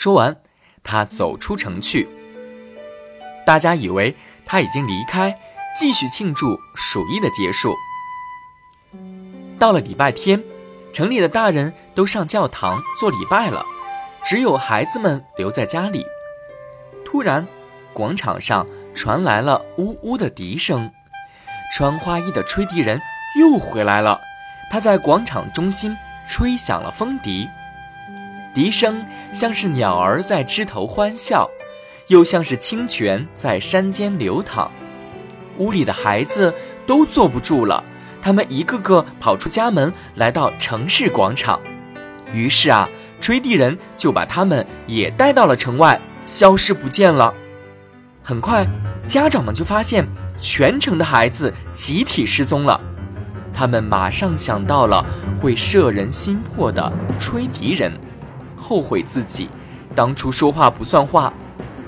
[0.00, 0.36] 说完，
[0.84, 2.08] 他走出城去。
[3.44, 4.14] 大家以为
[4.46, 5.36] 他已经离开，
[5.76, 7.74] 继续庆祝鼠疫的结束。
[9.58, 10.40] 到了礼拜天，
[10.92, 13.66] 城里的大人都上教堂做礼拜了，
[14.24, 16.06] 只有孩子们留在家里。
[17.04, 17.44] 突然，
[17.92, 20.92] 广场上传来了呜呜的笛声，
[21.74, 23.00] 穿花衣的吹笛人
[23.36, 24.20] 又回来了。
[24.70, 25.96] 他在广场中心
[26.28, 27.48] 吹响了风笛，
[28.54, 31.48] 笛声像是鸟儿在枝头欢笑，
[32.08, 34.70] 又像是清泉在山间流淌。
[35.58, 36.52] 屋里的孩子
[36.86, 37.82] 都坐不住了。
[38.20, 41.60] 他们一个个跑出家门，来到城市广场。
[42.32, 42.88] 于是啊，
[43.20, 47.32] 吹笛人就把他们也带到了城外，消失不见了。
[48.22, 48.66] 很快，
[49.06, 50.06] 家长们就发现
[50.40, 52.80] 全城的孩子集体失踪了。
[53.54, 55.04] 他们马上想到了
[55.40, 57.92] 会摄人心魄的吹笛人，
[58.58, 59.48] 后悔自己
[59.94, 61.32] 当初说话不算话。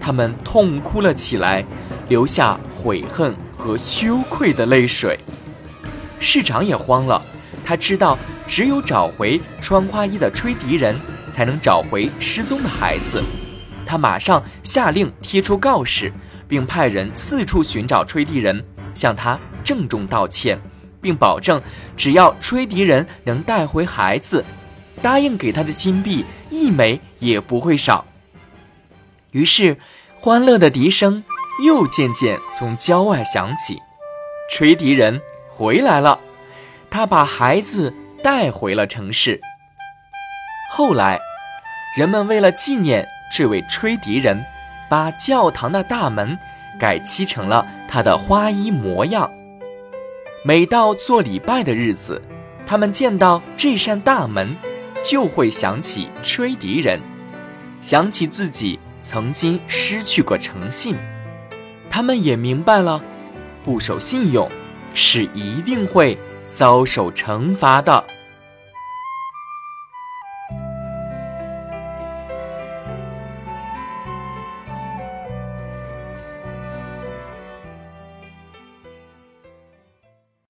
[0.00, 1.64] 他们痛哭了起来，
[2.08, 5.18] 留下悔恨和羞愧的泪水。
[6.20, 7.22] 市长也慌了，
[7.64, 10.94] 他知道只有找回穿花衣的吹笛人，
[11.30, 13.22] 才能找回失踪的孩子。
[13.86, 16.12] 他马上下令贴出告示，
[16.46, 18.62] 并派人四处寻找吹笛人，
[18.94, 20.60] 向他郑重道歉，
[21.00, 21.60] 并保证
[21.96, 24.44] 只要吹笛人能带回孩子，
[25.02, 28.04] 答应给他的金币一枚也不会少。
[29.32, 29.76] 于是，
[30.20, 31.24] 欢乐的笛声
[31.64, 33.80] 又渐渐从郊外响起，
[34.50, 35.20] 吹笛人。
[35.56, 36.18] 回来了，
[36.90, 39.40] 他把孩子带回了城市。
[40.72, 41.20] 后来，
[41.96, 44.44] 人们为了纪念这位吹笛人，
[44.90, 46.36] 把教堂的大门
[46.76, 49.30] 改漆成了他的花衣模样。
[50.44, 52.20] 每到做礼拜的日子，
[52.66, 54.56] 他们见到这扇大门，
[55.04, 56.98] 就会想起吹笛人，
[57.80, 60.96] 想起自己曾经失去过诚信。
[61.88, 63.00] 他们也明白了，
[63.62, 64.50] 不守信用。
[64.96, 68.04] 是一定会遭受惩罚的。